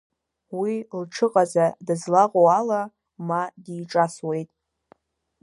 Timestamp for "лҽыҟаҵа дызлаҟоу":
1.01-2.47